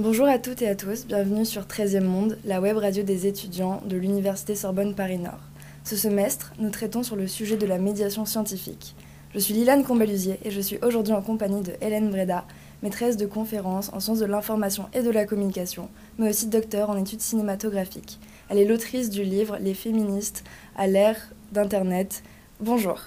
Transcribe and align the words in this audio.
Bonjour 0.00 0.28
à 0.28 0.38
toutes 0.38 0.62
et 0.62 0.68
à 0.68 0.76
tous, 0.76 1.08
bienvenue 1.08 1.44
sur 1.44 1.62
13e 1.62 2.04
Monde, 2.04 2.38
la 2.44 2.60
web 2.60 2.76
radio 2.76 3.02
des 3.02 3.26
étudiants 3.26 3.82
de 3.84 3.96
l'Université 3.96 4.54
Sorbonne 4.54 4.94
Paris-Nord. 4.94 5.40
Ce 5.82 5.96
semestre, 5.96 6.52
nous 6.60 6.70
traitons 6.70 7.02
sur 7.02 7.16
le 7.16 7.26
sujet 7.26 7.56
de 7.56 7.66
la 7.66 7.78
médiation 7.78 8.24
scientifique. 8.24 8.94
Je 9.34 9.40
suis 9.40 9.54
Lilane 9.54 9.82
Combalusier 9.82 10.38
et 10.44 10.52
je 10.52 10.60
suis 10.60 10.78
aujourd'hui 10.82 11.14
en 11.14 11.20
compagnie 11.20 11.62
de 11.62 11.72
Hélène 11.80 12.10
Breda, 12.10 12.44
maîtresse 12.84 13.16
de 13.16 13.26
conférences 13.26 13.92
en 13.92 13.98
sciences 13.98 14.20
de 14.20 14.26
l'information 14.26 14.86
et 14.94 15.02
de 15.02 15.10
la 15.10 15.26
communication, 15.26 15.88
mais 16.16 16.30
aussi 16.30 16.46
docteur 16.46 16.90
en 16.90 16.96
études 16.96 17.20
cinématographiques. 17.20 18.20
Elle 18.50 18.58
est 18.58 18.66
l'autrice 18.66 19.10
du 19.10 19.24
livre 19.24 19.58
Les 19.60 19.74
féministes 19.74 20.44
à 20.76 20.86
l'ère 20.86 21.32
d'Internet. 21.50 22.22
Bonjour. 22.60 23.00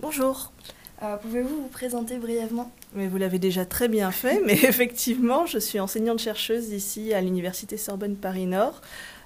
Bonjour. 0.00 0.54
Euh, 1.02 1.18
Pouvez-vous 1.18 1.64
vous 1.64 1.68
présenter 1.68 2.16
brièvement? 2.16 2.72
Mais 2.94 3.06
vous 3.06 3.18
l'avez 3.18 3.38
déjà 3.38 3.64
très 3.64 3.88
bien 3.88 4.10
fait, 4.10 4.42
mais 4.46 4.54
effectivement, 4.64 5.46
je 5.46 5.58
suis 5.58 5.80
enseignante-chercheuse 5.80 6.70
ici 6.70 7.12
à 7.12 7.20
l'Université 7.20 7.76
Sorbonne 7.76 8.16
Paris-Nord, 8.16 8.80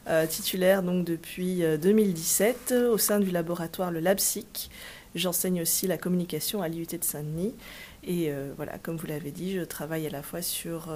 euh, 0.09 0.27
titulaire 0.27 0.83
donc 0.83 1.05
depuis 1.05 1.63
2017 1.81 2.73
euh, 2.73 2.91
au 2.91 2.99
sein 2.99 3.21
du 3.21 3.31
laboratoire 3.31 3.91
le 3.91 4.01
LabSIC. 4.01 4.71
J'enseigne 5.15 5.63
aussi 5.63 5.87
la 5.87 5.99
communication 5.99 6.63
à 6.63 6.69
l'IUT 6.69 6.87
de 6.87 7.05
Saint-Denis. 7.05 7.55
Et 8.03 8.33
euh, 8.33 8.53
voilà, 8.57 8.79
comme 8.79 8.97
vous 8.97 9.07
l'avez 9.07 9.31
dit, 9.31 9.53
je 9.53 9.61
travaille 9.61 10.07
à 10.07 10.11
la 10.11 10.23
fois 10.23 10.43
sur 10.43 10.93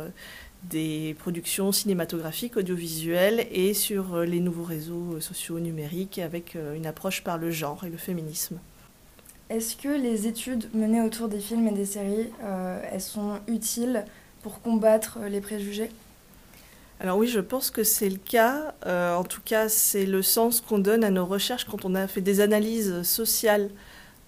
des 0.65 1.15
productions 1.19 1.71
cinématographiques, 1.71 2.57
audiovisuelles 2.57 3.47
et 3.53 3.75
sur 3.75 4.21
les 4.21 4.41
nouveaux 4.41 4.65
réseaux 4.65 5.21
sociaux 5.21 5.61
numériques 5.61 6.19
avec 6.19 6.57
une 6.75 6.87
approche 6.87 7.23
par 7.23 7.39
le 7.39 7.51
genre 7.51 7.85
et 7.85 7.91
le 7.91 7.99
féminisme. 7.99 8.59
Est-ce 9.49 9.77
que 9.77 9.89
les 9.89 10.27
études 10.27 10.69
menées 10.75 11.03
autour 11.03 11.29
des 11.29 11.39
films 11.39 11.69
et 11.69 11.73
des 11.73 11.85
séries, 11.85 12.31
euh, 12.43 12.81
elles 12.91 13.01
sont 13.01 13.39
utiles 13.47 14.05
pour 14.43 14.61
combattre 14.61 15.21
les 15.29 15.41
préjugés? 15.41 15.89
Alors 16.99 17.17
oui, 17.17 17.29
je 17.29 17.39
pense 17.39 17.71
que 17.71 17.85
c'est 17.85 18.09
le 18.09 18.17
cas. 18.17 18.75
Euh, 18.87 19.15
en 19.15 19.23
tout 19.23 19.43
cas, 19.45 19.69
c'est 19.69 20.07
le 20.07 20.21
sens 20.23 20.61
qu'on 20.61 20.81
donne 20.81 21.05
à 21.05 21.11
nos 21.11 21.27
recherches 21.27 21.65
quand 21.65 21.85
on 21.85 21.95
a 21.95 22.09
fait 22.09 22.23
des 22.23 22.41
analyses 22.41 23.03
sociales 23.03 23.71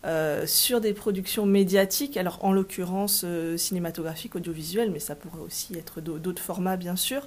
euh, 0.04 0.46
sur 0.46 0.80
des 0.80 0.92
productions 0.92 1.46
médiatiques, 1.46 2.16
alors 2.16 2.38
en 2.44 2.52
l'occurrence 2.52 3.24
cinématographiques, 3.56 4.36
audiovisuelles, 4.36 4.92
mais 4.92 5.00
ça 5.00 5.16
pourrait 5.16 5.42
aussi 5.42 5.76
être 5.76 6.00
d'autres 6.00 6.42
formats, 6.42 6.76
bien 6.76 6.94
sûr. 6.94 7.26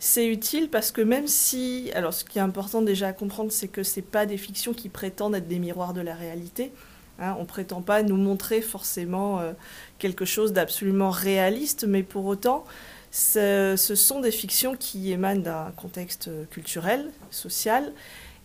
C'est 0.00 0.26
utile 0.26 0.68
parce 0.68 0.90
que 0.90 1.00
même 1.00 1.28
si, 1.28 1.92
alors 1.94 2.12
ce 2.12 2.24
qui 2.24 2.38
est 2.38 2.42
important 2.42 2.82
déjà 2.82 3.08
à 3.08 3.12
comprendre, 3.12 3.52
c'est 3.52 3.68
que 3.68 3.84
ce 3.84 4.00
pas 4.00 4.26
des 4.26 4.38
fictions 4.38 4.72
qui 4.72 4.88
prétendent 4.88 5.36
être 5.36 5.46
des 5.46 5.60
miroirs 5.60 5.92
de 5.92 6.00
la 6.00 6.16
réalité. 6.16 6.72
Hein, 7.18 7.34
on 7.38 7.42
ne 7.42 7.46
prétend 7.46 7.82
pas 7.82 8.02
nous 8.02 8.16
montrer 8.16 8.62
forcément 8.62 9.38
euh, 9.40 9.52
quelque 9.98 10.24
chose 10.24 10.52
d'absolument 10.52 11.10
réaliste, 11.10 11.84
mais 11.86 12.02
pour 12.02 12.24
autant, 12.26 12.64
ce, 13.10 13.76
sont 13.76 14.20
des 14.20 14.30
fictions 14.30 14.74
qui 14.74 15.12
émanent 15.12 15.42
d'un 15.42 15.72
contexte 15.76 16.30
culturel, 16.50 17.10
social, 17.30 17.92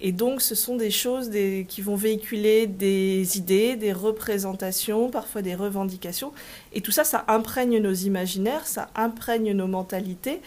et 0.01 0.11
donc 0.11 0.41
ce 0.41 0.53
sont 0.53 0.75
des 0.75 0.91
choses 0.91 1.31
qui 1.67 1.81
vont 1.81 1.95
véhiculer 1.95 2.67
des 2.67 3.37
idées, 3.37 3.77
des 3.77 3.93
représentations, 3.93 5.09
parfois 5.09 5.41
des 5.41 5.55
revendications, 5.55 6.33
et 6.73 6.81
tout 6.81 6.91
ça, 6.91 7.05
ça 7.05 7.23
imprègne 7.29 7.79
nos 7.79 7.93
imaginaires, 7.93 8.67
ça 8.67 8.89
imprègne 8.95 9.53
nos 9.53 9.67
mentalités, 9.67 10.41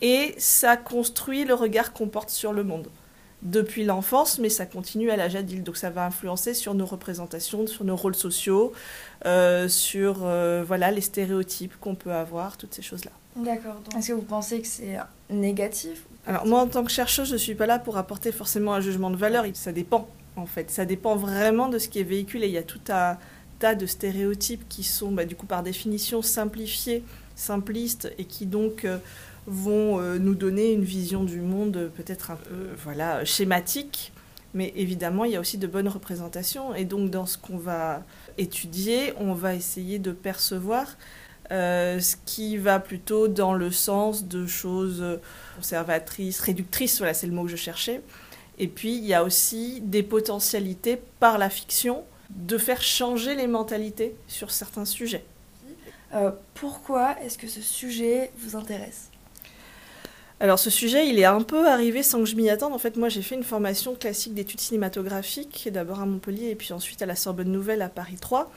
et 0.00 0.34
ça 0.38 0.76
construit 0.76 1.44
le 1.44 1.54
regard 1.54 1.92
qu'on 1.92 2.08
porte 2.08 2.30
sur 2.30 2.52
le 2.52 2.64
monde 2.64 2.88
depuis 3.42 3.84
l'enfance, 3.84 4.38
mais 4.38 4.48
ça 4.48 4.66
continue 4.66 5.10
à 5.10 5.16
l'âge 5.16 5.36
adulte. 5.36 5.64
Donc 5.64 5.76
ça 5.76 5.90
va 5.90 6.06
influencer 6.06 6.54
sur 6.54 6.74
nos 6.74 6.86
représentations, 6.86 7.66
sur 7.66 7.84
nos 7.84 7.96
rôles 7.96 8.14
sociaux, 8.14 8.72
euh, 9.24 9.68
sur 9.68 10.24
euh, 10.24 10.64
voilà 10.66 10.90
les 10.90 11.00
stéréotypes 11.00 11.74
qu'on 11.80 11.94
peut 11.94 12.12
avoir, 12.12 12.56
toutes 12.56 12.74
ces 12.74 12.82
choses-là. 12.82 13.12
D'accord. 13.36 13.76
Est-ce 13.96 14.08
que 14.08 14.12
vous 14.14 14.22
pensez 14.22 14.60
que 14.60 14.66
c'est 14.66 14.96
négatif 15.28 16.04
Alors 16.26 16.46
moi, 16.46 16.60
en 16.60 16.66
tant 16.66 16.84
que 16.84 16.90
chercheuse, 16.90 17.28
je 17.28 17.34
ne 17.34 17.38
suis 17.38 17.54
pas 17.54 17.66
là 17.66 17.78
pour 17.78 17.98
apporter 17.98 18.32
forcément 18.32 18.72
un 18.72 18.80
jugement 18.80 19.10
de 19.10 19.16
valeur. 19.16 19.44
Ça 19.52 19.72
dépend, 19.72 20.08
en 20.36 20.46
fait. 20.46 20.70
Ça 20.70 20.86
dépend 20.86 21.16
vraiment 21.16 21.68
de 21.68 21.78
ce 21.78 21.88
qui 21.88 22.00
est 22.00 22.04
véhiculé. 22.04 22.46
Il 22.46 22.54
y 22.54 22.58
a 22.58 22.62
tout 22.62 22.80
un 22.88 23.18
tas 23.58 23.74
de 23.74 23.86
stéréotypes 23.86 24.66
qui 24.68 24.84
sont, 24.84 25.12
bah, 25.12 25.26
du 25.26 25.36
coup, 25.36 25.46
par 25.46 25.62
définition, 25.62 26.22
simplifiés, 26.22 27.04
simplistes, 27.34 28.10
et 28.18 28.24
qui 28.24 28.46
donc... 28.46 28.84
Euh, 28.84 28.98
vont 29.46 30.00
euh, 30.00 30.18
nous 30.18 30.34
donner 30.34 30.72
une 30.72 30.84
vision 30.84 31.24
du 31.24 31.40
monde 31.40 31.90
peut-être 31.94 32.30
un 32.30 32.36
peu 32.36 32.68
voilà, 32.82 33.24
schématique, 33.24 34.12
mais 34.54 34.72
évidemment, 34.76 35.24
il 35.24 35.32
y 35.32 35.36
a 35.36 35.40
aussi 35.40 35.58
de 35.58 35.66
bonnes 35.66 35.88
représentations. 35.88 36.74
Et 36.74 36.84
donc, 36.84 37.10
dans 37.10 37.26
ce 37.26 37.38
qu'on 37.38 37.58
va 37.58 38.02
étudier, 38.38 39.12
on 39.18 39.34
va 39.34 39.54
essayer 39.54 39.98
de 39.98 40.12
percevoir 40.12 40.96
euh, 41.52 42.00
ce 42.00 42.16
qui 42.24 42.56
va 42.56 42.80
plutôt 42.80 43.28
dans 43.28 43.54
le 43.54 43.70
sens 43.70 44.24
de 44.24 44.46
choses 44.46 45.04
conservatrices, 45.56 46.40
réductrices, 46.40 46.98
voilà, 46.98 47.14
c'est 47.14 47.26
le 47.26 47.32
mot 47.32 47.44
que 47.44 47.50
je 47.50 47.56
cherchais. 47.56 48.00
Et 48.58 48.68
puis, 48.68 48.96
il 48.96 49.04
y 49.04 49.14
a 49.14 49.22
aussi 49.22 49.80
des 49.82 50.02
potentialités 50.02 51.00
par 51.20 51.38
la 51.38 51.50
fiction 51.50 52.04
de 52.30 52.58
faire 52.58 52.82
changer 52.82 53.34
les 53.34 53.46
mentalités 53.46 54.16
sur 54.26 54.50
certains 54.50 54.84
sujets. 54.84 55.24
Euh, 56.14 56.30
pourquoi 56.54 57.20
est-ce 57.22 57.36
que 57.38 57.48
ce 57.48 57.60
sujet 57.60 58.30
vous 58.38 58.56
intéresse? 58.56 59.10
Alors 60.38 60.58
ce 60.58 60.68
sujet, 60.68 61.08
il 61.08 61.18
est 61.18 61.24
un 61.24 61.40
peu 61.40 61.66
arrivé 61.66 62.02
sans 62.02 62.18
que 62.18 62.26
je 62.26 62.36
m'y 62.36 62.50
attende. 62.50 62.74
En 62.74 62.78
fait, 62.78 62.96
moi, 62.96 63.08
j'ai 63.08 63.22
fait 63.22 63.36
une 63.36 63.42
formation 63.42 63.94
classique 63.94 64.34
d'études 64.34 64.60
cinématographiques, 64.60 65.70
d'abord 65.72 66.00
à 66.00 66.06
Montpellier 66.06 66.50
et 66.50 66.54
puis 66.54 66.74
ensuite 66.74 67.00
à 67.00 67.06
la 67.06 67.16
Sorbonne 67.16 67.50
Nouvelle 67.50 67.80
à 67.80 67.88
Paris 67.88 68.16
3, 68.20 68.50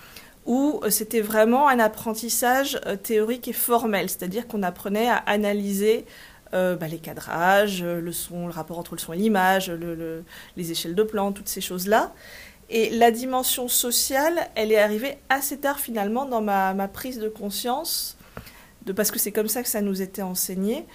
où 0.46 0.82
euh, 0.84 0.90
c'était 0.90 1.22
vraiment 1.22 1.70
un 1.70 1.80
apprentissage 1.80 2.80
euh, 2.86 2.98
théorique 2.98 3.48
et 3.48 3.54
formel, 3.54 4.10
c'est-à-dire 4.10 4.48
qu'on 4.48 4.64
apprenait 4.64 5.08
à 5.08 5.18
analyser 5.18 6.06
euh, 6.54 6.76
bah, 6.76 6.88
les 6.88 6.98
cadrages, 6.98 7.82
le 7.84 8.12
son, 8.12 8.48
le 8.48 8.52
rapport 8.52 8.80
entre 8.80 8.96
le 8.96 9.00
son 9.00 9.14
et 9.14 9.18
l'image, 9.18 9.72
les 10.58 10.72
échelles 10.72 10.96
de 10.96 11.04
plan, 11.04 11.32
toutes 11.32 11.48
ces 11.48 11.62
choses-là. 11.62 12.12
Et 12.72 12.90
la 12.90 13.12
dimension 13.12 13.68
sociale, 13.68 14.50
elle 14.56 14.72
est 14.72 14.78
arrivée 14.78 15.18
assez 15.30 15.58
tard 15.58 15.80
finalement 15.80 16.26
dans 16.26 16.42
ma, 16.42 16.88
prise 16.88 17.20
de 17.20 17.30
conscience, 17.30 18.18
parce 18.96 19.12
que 19.12 19.20
c'est 19.20 19.32
comme 19.32 19.48
ça 19.48 19.64
que 19.64 19.70
ça 19.70 19.82
nous 19.82 20.02
était 20.02 20.22
enseigné. 20.22 20.86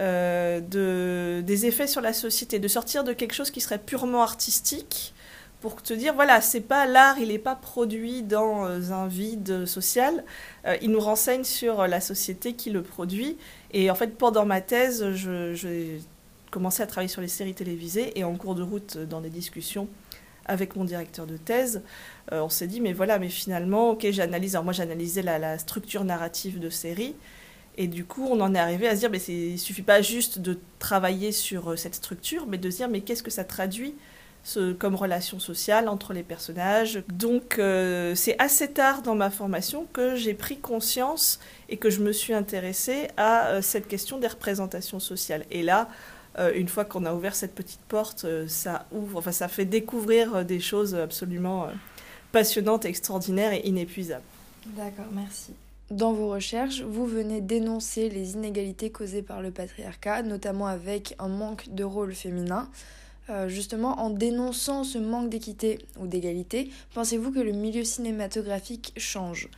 Euh, 0.00 0.60
de, 0.60 1.42
des 1.42 1.66
effets 1.66 1.86
sur 1.86 2.00
la 2.00 2.14
société, 2.14 2.58
de 2.58 2.68
sortir 2.68 3.04
de 3.04 3.12
quelque 3.12 3.34
chose 3.34 3.50
qui 3.50 3.60
serait 3.60 3.78
purement 3.78 4.22
artistique 4.22 5.12
pour 5.60 5.82
te 5.82 5.92
dire 5.92 6.14
voilà, 6.14 6.40
c'est 6.40 6.62
pas 6.62 6.86
l'art, 6.86 7.18
il 7.18 7.28
n'est 7.28 7.38
pas 7.38 7.54
produit 7.54 8.22
dans 8.22 8.64
euh, 8.64 8.92
un 8.92 9.08
vide 9.08 9.66
social, 9.66 10.24
euh, 10.64 10.74
il 10.80 10.90
nous 10.90 11.00
renseigne 11.00 11.44
sur 11.44 11.86
la 11.86 12.00
société 12.00 12.54
qui 12.54 12.70
le 12.70 12.80
produit. 12.80 13.36
Et 13.72 13.90
en 13.90 13.94
fait, 13.94 14.16
pendant 14.16 14.46
ma 14.46 14.62
thèse, 14.62 15.04
j'ai 15.12 16.00
commencé 16.50 16.82
à 16.82 16.86
travailler 16.86 17.08
sur 17.08 17.20
les 17.20 17.28
séries 17.28 17.54
télévisées 17.54 18.18
et 18.18 18.24
en 18.24 18.34
cours 18.36 18.54
de 18.54 18.62
route, 18.62 18.96
dans 18.96 19.20
des 19.20 19.28
discussions 19.28 19.86
avec 20.46 20.76
mon 20.76 20.84
directeur 20.84 21.26
de 21.26 21.36
thèse, 21.36 21.82
on 22.32 22.48
s'est 22.48 22.66
dit 22.66 22.80
mais 22.80 22.92
voilà, 22.92 23.18
mais 23.18 23.28
finalement, 23.28 23.90
ok, 23.90 24.06
j'analyse. 24.10 24.56
Alors 24.56 24.64
moi, 24.64 24.72
j'analysais 24.72 25.22
la, 25.22 25.38
la, 25.38 25.58
structure 25.58 26.04
narrative 26.04 26.58
de 26.58 26.70
séries. 26.70 27.14
Et 27.76 27.86
du 27.86 28.04
coup, 28.04 28.26
on 28.30 28.40
en 28.40 28.54
est 28.54 28.58
arrivé 28.58 28.88
à 28.88 28.94
se 28.94 29.00
dire, 29.00 29.10
mais 29.10 29.18
il 29.18 29.58
suffit 29.58 29.82
pas 29.82 30.02
juste 30.02 30.38
de 30.38 30.58
travailler 30.78 31.32
sur 31.32 31.70
euh, 31.70 31.76
cette 31.76 31.94
structure, 31.94 32.46
mais 32.46 32.58
de 32.58 32.68
se 32.70 32.76
dire, 32.76 32.88
mais 32.88 33.00
qu'est-ce 33.00 33.22
que 33.22 33.30
ça 33.30 33.44
traduit 33.44 33.94
comme 34.78 34.94
relation 34.94 35.38
sociale 35.38 35.86
entre 35.86 36.14
les 36.14 36.22
personnages? 36.22 37.02
Donc 37.08 37.58
euh, 37.58 38.14
c'est 38.14 38.36
assez 38.38 38.68
tard 38.68 39.02
dans 39.02 39.14
ma 39.14 39.28
formation 39.28 39.86
que 39.92 40.16
j'ai 40.16 40.32
pris 40.32 40.58
conscience 40.58 41.40
et 41.68 41.76
que 41.76 41.90
je 41.90 42.00
me 42.00 42.10
suis 42.10 42.32
intéressée 42.32 43.08
à 43.18 43.48
euh, 43.48 43.62
cette 43.62 43.86
question 43.86 44.18
des 44.18 44.28
représentations 44.28 44.98
sociales. 44.98 45.44
Et 45.50 45.62
là, 45.62 45.88
une 46.54 46.68
fois 46.68 46.86
qu'on 46.86 47.04
a 47.04 47.12
ouvert 47.12 47.34
cette 47.34 47.54
petite 47.54 47.82
porte, 47.88 48.24
ça 48.46 48.86
ouvre, 48.92 49.18
enfin 49.18 49.32
ça 49.32 49.48
fait 49.48 49.66
découvrir 49.66 50.42
des 50.44 50.60
choses 50.60 50.94
absolument 50.94 51.68
passionnantes, 52.32 52.86
extraordinaires 52.86 53.52
et 53.52 53.60
inépuisables. 53.66 54.24
D'accord, 54.64 55.08
merci. 55.12 55.52
Dans 55.90 56.12
vos 56.12 56.28
recherches, 56.28 56.82
vous 56.82 57.04
venez 57.04 57.40
dénoncer 57.40 58.08
les 58.08 58.34
inégalités 58.34 58.90
causées 58.90 59.22
par 59.22 59.42
le 59.42 59.50
patriarcat, 59.50 60.22
notamment 60.22 60.68
avec 60.68 61.16
un 61.18 61.26
manque 61.26 61.68
de 61.74 61.82
rôle 61.82 62.14
féminin. 62.14 62.70
Euh, 63.28 63.48
justement, 63.48 63.98
en 64.00 64.10
dénonçant 64.10 64.84
ce 64.84 64.98
manque 64.98 65.30
d'équité 65.30 65.78
ou 65.98 66.06
d'égalité, 66.06 66.70
pensez-vous 66.94 67.32
que 67.32 67.40
le 67.40 67.50
milieu 67.50 67.82
cinématographique 67.82 68.92
change? 68.96 69.48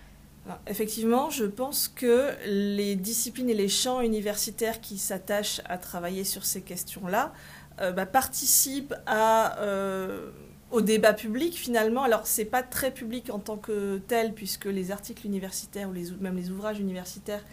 Effectivement, 0.67 1.29
je 1.29 1.45
pense 1.45 1.87
que 1.87 2.31
les 2.47 2.97
disciplines 2.97 3.51
et 3.51 3.55
les 3.55 3.69
champs 3.69 4.01
universitaires 4.01 4.81
qui 4.81 4.99
s'attachent 4.99 5.61
à 5.67 5.77
travailler 5.77 6.25
sur 6.25 6.45
ces 6.47 6.63
questions-là 6.63 7.33
euh, 7.81 7.93
bah, 7.93 8.07
participent 8.07 8.95
à 9.07 9.61
euh, 9.61 10.31
au 10.73 10.81
débat 10.81 11.13
public 11.13 11.55
finalement. 11.55 12.03
Alors 12.03 12.27
c'est 12.27 12.47
pas 12.47 12.63
très 12.63 12.91
public 12.91 13.31
en 13.31 13.39
tant 13.39 13.57
que 13.57 13.99
tel 14.09 14.33
puisque 14.33 14.65
les 14.65 14.91
articles 14.91 15.27
universitaires 15.27 15.89
ou 15.89 15.95
même 16.21 16.37
les 16.37 16.51
ouvrages 16.51 16.81
universitaires, 16.81 17.45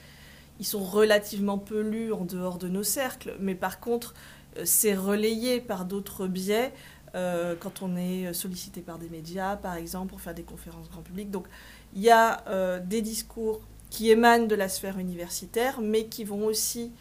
ils 0.59 0.65
sont 0.65 0.83
relativement 0.83 1.57
peu 1.57 1.81
lus 1.81 2.11
en 2.11 2.25
dehors 2.25 2.57
de 2.57 2.67
nos 2.67 2.83
cercles. 2.83 3.35
Mais 3.39 3.55
par 3.55 3.79
contre, 3.79 4.15
euh, 4.57 4.61
c'est 4.65 4.95
relayé 4.95 5.61
par 5.61 5.85
d'autres 5.85 6.27
biais 6.27 6.73
euh, 7.15 7.55
quand 7.59 7.81
on 7.81 7.95
est 7.97 8.33
sollicité 8.33 8.81
par 8.81 8.97
des 8.97 9.09
médias, 9.09 9.55
par 9.57 9.75
exemple, 9.75 10.09
pour 10.09 10.21
faire 10.21 10.33
des 10.33 10.43
conférences 10.43 10.89
grand 10.89 11.01
public. 11.01 11.29
Donc 11.29 11.47
il 11.93 12.01
y 12.01 12.09
a 12.09 12.43
euh, 12.47 12.79
des 12.79 13.01
discours 13.01 13.61
qui 13.89 14.11
émanent 14.11 14.45
de 14.45 14.55
la 14.55 14.69
sphère 14.69 14.97
universitaire, 14.97 15.81
mais 15.81 16.05
qui 16.05 16.23
vont 16.23 16.45
aussi 16.45 16.91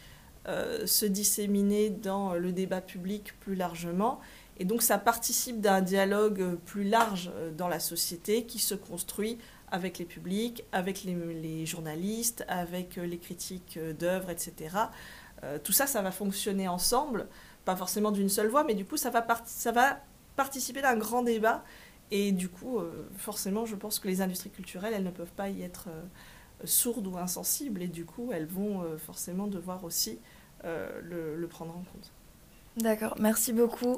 se 0.85 1.05
disséminer 1.05 1.91
dans 1.91 2.33
le 2.33 2.51
débat 2.51 2.81
public 2.81 3.35
plus 3.39 3.53
largement. 3.53 4.19
Et 4.59 4.65
donc 4.65 4.81
ça 4.81 4.97
participe 4.97 5.61
d'un 5.61 5.81
dialogue 5.81 6.57
plus 6.65 6.83
large 6.83 7.31
dans 7.57 7.67
la 7.67 7.79
société 7.79 8.45
qui 8.45 8.59
se 8.59 8.75
construit 8.75 9.37
avec 9.71 9.97
les 9.97 10.05
publics, 10.05 10.65
avec 10.71 11.03
les, 11.03 11.65
journalistes, 11.65 12.43
avec 12.47 12.97
les 12.97 13.17
critiques 13.17 13.79
d'œuvres, 13.97 14.29
etc. 14.31 14.75
tout 15.63 15.71
ça, 15.71 15.87
ça 15.87 16.01
va 16.01 16.11
fonctionner 16.11 16.67
ensemble, 16.67 17.27
pas 17.65 17.75
forcément 17.75 18.11
d'une 18.11 18.29
seule 18.29 18.47
voix, 18.47 18.63
mais 18.63 18.73
du 18.73 18.83
coup, 18.83 18.97
ça 18.97 19.11
va, 19.11 19.21
participer 20.35 20.81
d'un 20.81 20.97
grand 20.97 21.21
débat. 21.21 21.63
Et 22.11 22.31
du 22.31 22.49
coup, 22.49 22.79
euh, 22.79 23.07
forcément, 23.17 23.65
je 23.65 23.75
pense 23.75 23.99
que 23.99 24.07
les 24.07 24.21
industries 24.21 24.49
culturelles, 24.49 24.93
elles 24.95 25.03
ne 25.03 25.11
peuvent 25.11 25.31
pas 25.31 25.49
y 25.49 25.61
être 25.61 25.89
euh, 25.89 26.01
sourdes 26.65 27.05
ou 27.07 27.17
insensibles. 27.17 27.81
Et 27.81 27.87
du 27.87 28.05
coup, 28.05 28.31
elles 28.33 28.47
vont 28.47 28.81
euh, 28.81 28.97
forcément 28.97 29.47
devoir 29.47 29.83
aussi 29.83 30.19
le 30.63 31.45
prendre 31.45 31.71
en 31.71 31.83
compte. 31.83 32.11
D'accord, 32.75 33.15
merci 33.19 33.53
beaucoup. 33.53 33.97